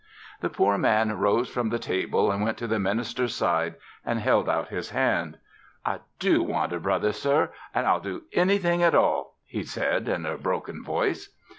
The 0.39 0.49
poor 0.49 0.79
man 0.79 1.15
rose 1.19 1.47
from 1.47 1.69
the 1.69 1.77
table 1.77 2.31
and 2.31 2.43
went 2.43 2.57
to 2.57 2.65
the 2.65 2.79
minister's 2.79 3.35
side 3.35 3.75
and 4.03 4.17
held 4.19 4.49
out 4.49 4.69
his 4.69 4.89
hand. 4.89 5.37
"I 5.85 5.99
do 6.17 6.41
want 6.41 6.73
a 6.73 6.79
brother, 6.79 7.11
sir, 7.13 7.51
an' 7.75 7.85
I'll 7.85 7.99
do 7.99 8.23
anything 8.33 8.81
at 8.81 8.95
all," 8.95 9.37
he 9.45 9.61
said 9.61 10.09
in 10.09 10.25
a 10.25 10.39
broken 10.39 10.83
voice. 10.83 11.29